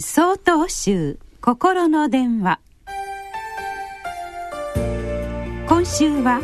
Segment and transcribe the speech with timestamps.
[0.00, 2.60] 総統集心の電話。
[5.66, 6.40] 今週は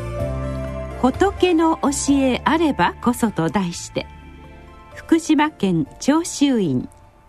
[1.01, 4.09] 「仏の教えあればこそ」と題して
[4.97, 6.89] 福島県長州院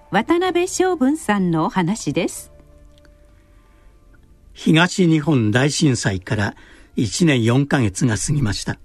[0.09, 2.51] 渡辺昌文さんのお話です。
[4.53, 6.55] 東日本大震災から
[6.97, 8.79] 1年4ヶ月が過ぎました。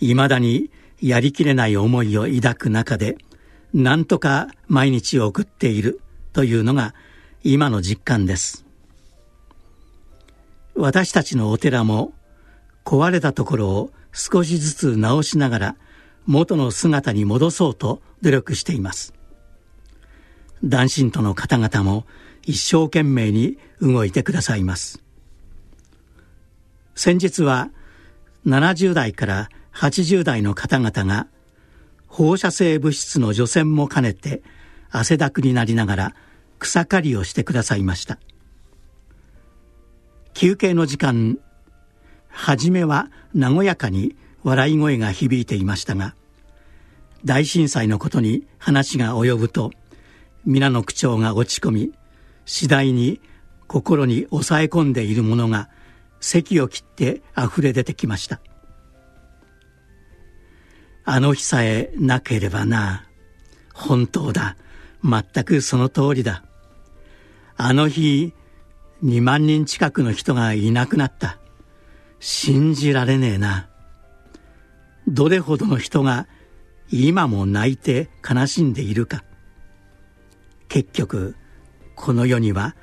[0.00, 0.70] いまだに
[1.02, 3.18] やりきれない思いを抱く中で
[3.74, 6.00] なんとか毎日を送っている
[6.32, 6.94] というのが
[7.42, 8.64] 今の実感です。
[10.74, 12.12] 私たちのお寺も
[12.84, 15.76] 壊れたところを少しずつ直しながら
[16.26, 19.14] 元の姿に戻そうと努力しています。
[20.62, 22.04] 男信徒の方々も
[22.42, 25.02] 一生懸命に動いてくださいます。
[26.94, 27.70] 先日は
[28.46, 31.28] 70代から80代の方々が
[32.08, 34.42] 放射性物質の除染も兼ねて
[34.90, 36.14] 汗だくになりながら
[36.58, 38.18] 草刈りをしてくださいました。
[40.34, 41.38] 休憩の時間
[42.28, 44.14] 初めは和やかに
[44.44, 46.14] 笑い声が響いていましたが
[47.24, 49.72] 大震災のことに話が及ぶと
[50.44, 51.92] 皆の口調が落ち込み
[52.46, 53.20] 次第に
[53.66, 55.68] 心に抑え込んでいるものが
[56.20, 58.40] 咳を切って溢れ出てきました。
[61.10, 63.06] あの日さえなければな。
[63.72, 64.58] 本当だ。
[65.02, 66.44] 全くその通りだ。
[67.56, 68.34] あの日、
[69.02, 71.38] 2万人近くの人がいなくなった。
[72.20, 73.70] 信じられねえな。
[75.06, 76.26] どれほどの人が
[76.90, 79.24] 今も泣いて悲しんでいるか。
[80.68, 81.36] 結局、
[81.94, 82.76] この世には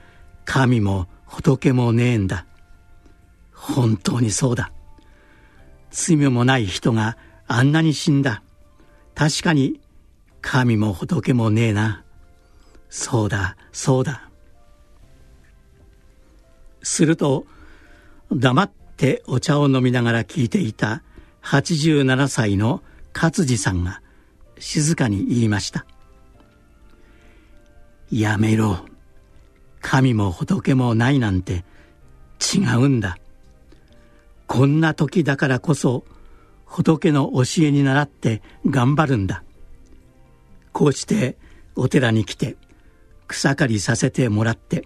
[0.46, 2.48] 神も仏もねえんだ。
[3.53, 4.72] 本当にそうだ。
[5.92, 8.42] 罪もない人があんなに死んだ。
[9.14, 9.80] 確かに
[10.42, 12.04] 神も仏もねえな。
[12.90, 14.30] そうだ、そうだ。
[16.82, 17.46] すると、
[18.32, 21.03] 黙ってお茶を飲みながら聞いていた
[21.44, 22.81] 87歳の
[23.14, 24.02] 勝治さんが
[24.59, 25.86] 静かに言いました。
[28.12, 28.86] やめろ。
[29.81, 31.64] 神も仏もないなんて
[32.53, 33.18] 違うんだ。
[34.48, 36.06] こんな時だからこそ
[36.66, 39.44] 仏の教えに倣って頑張るんだ。
[40.74, 41.38] こうして
[41.76, 42.58] お寺に来て
[43.28, 44.86] 草刈りさせてもらって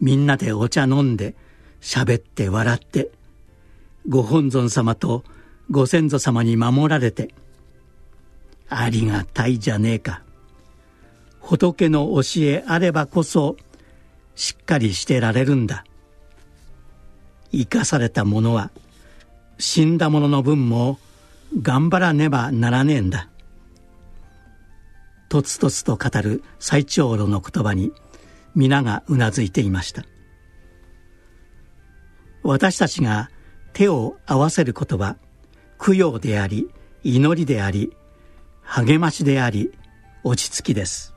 [0.00, 1.34] みんなでお茶飲んで
[1.80, 3.10] 喋って笑って
[4.08, 5.24] ご本尊様と
[5.70, 7.34] ご先祖様に守られて
[8.68, 10.22] ありがたいじゃねえか。
[11.40, 13.56] 仏の教えあればこそ
[14.34, 15.84] しっかりしてられるんだ。
[17.52, 18.70] 生かされた者は
[19.58, 20.98] 死んだ者の分も
[21.60, 23.28] 頑張らねばならねえんだ。
[25.28, 27.92] とつとつと語る最長老の言葉に
[28.54, 30.04] 皆がうなずいていました。
[32.42, 33.30] 私たちが
[33.72, 35.16] 手を合わせることは
[35.78, 36.68] 供養であり
[37.02, 37.96] 祈りであり
[38.62, 39.72] 励ましであり
[40.22, 41.14] 落ち着きです。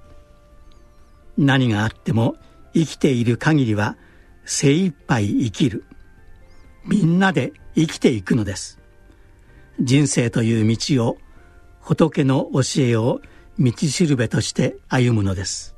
[1.38, 2.36] 何があっても
[2.74, 3.98] 生きている限りは
[4.46, 5.86] 精一杯生きる。
[6.86, 8.80] みんなで生きていくのです。
[9.80, 11.18] 人生という道を
[11.82, 13.22] 仏の教えを
[13.60, 15.76] 道しるべとして歩むのです。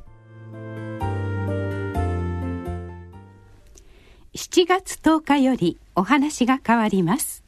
[4.35, 7.43] 7月10日よりお話が変わります。